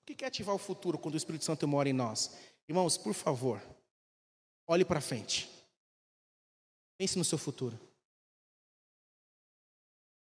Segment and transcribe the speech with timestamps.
[0.00, 2.36] O que é ativar o futuro quando o Espírito Santo mora em nós?
[2.68, 3.60] Irmãos, por favor,
[4.66, 5.48] olhe para frente.
[6.98, 7.78] Pense no seu futuro.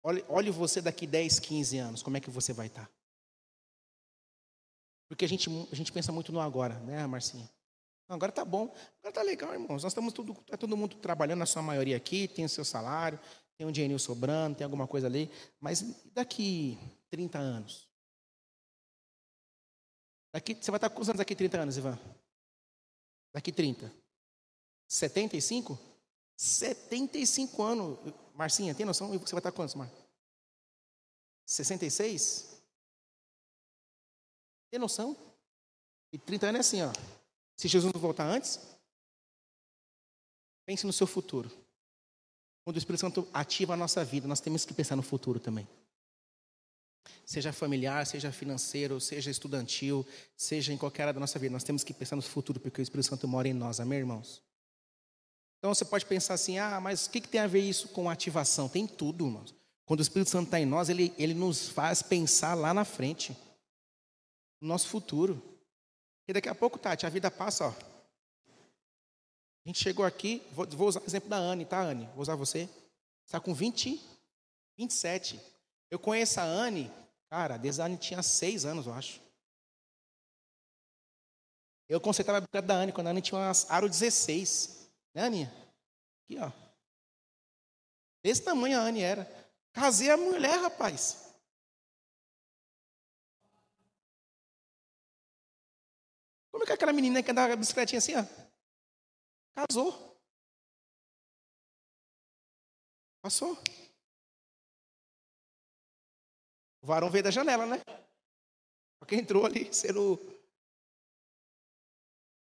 [0.02, 2.90] Olhe, olhe você daqui 10, 15 anos, como é que você vai estar?
[5.08, 7.50] Porque a gente, a gente pensa muito no agora, né, Marcinha?
[8.08, 9.82] Agora tá bom, agora tá legal, irmãos.
[9.82, 13.20] Nós estamos tudo, tá todo mundo trabalhando, a sua maioria aqui, tem o seu salário,
[13.56, 15.30] tem um dinheirinho sobrando, tem alguma coisa ali.
[15.60, 16.78] Mas daqui
[17.10, 17.88] 30 anos?
[20.32, 21.98] Daqui, você vai estar quantos anos daqui 30 anos, Ivan?
[23.32, 23.92] Daqui 30.
[24.86, 25.78] 75?
[26.36, 27.98] 75 anos.
[28.34, 29.08] Marcinha, tem noção?
[29.18, 29.90] Você vai estar quantos, Mar?
[31.44, 32.62] 66?
[34.70, 35.16] Tem noção?
[36.12, 37.17] E 30 anos é assim, ó.
[37.58, 38.60] Se Jesus não voltar antes,
[40.64, 41.50] pense no seu futuro.
[42.64, 45.66] Quando o Espírito Santo ativa a nossa vida, nós temos que pensar no futuro também.
[47.26, 51.82] Seja familiar, seja financeiro, seja estudantil, seja em qualquer área da nossa vida, nós temos
[51.82, 54.40] que pensar no futuro, porque o Espírito Santo mora em nós, amém, irmãos?
[55.58, 58.08] Então você pode pensar assim, ah, mas o que, que tem a ver isso com
[58.08, 58.68] ativação?
[58.68, 59.52] Tem tudo, irmãos.
[59.84, 63.36] Quando o Espírito Santo está em nós, ele, ele nos faz pensar lá na frente,
[64.60, 65.57] no nosso futuro.
[66.28, 67.70] E daqui a pouco, Tati, a vida passa, ó.
[69.68, 72.04] A gente chegou aqui, vou, vou usar o exemplo da Anne, tá, Anne?
[72.08, 72.68] Vou usar você.
[73.24, 73.98] Está com 20,
[74.76, 75.40] 27.
[75.90, 76.92] Eu conheço a Anne,
[77.30, 79.22] cara, desde a Anne tinha seis anos, eu acho.
[81.88, 84.90] Eu consertava a bicicleta da Anne quando a Anne tinha umas aro 16.
[85.14, 85.52] Né, Aninha?
[86.24, 86.52] Aqui, ó.
[88.22, 89.26] Desse tamanho a Anne era.
[89.72, 91.27] Casei a mulher, rapaz.
[96.58, 98.24] Como é que aquela menina que andava bicicletinha assim, ó?
[99.54, 100.18] Casou.
[103.22, 103.56] Passou.
[106.82, 107.80] O varão veio da janela, né?
[108.98, 110.18] Porque entrou ali, sendo.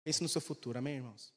[0.05, 1.33] Pense no seu futuro, amém, irmãos?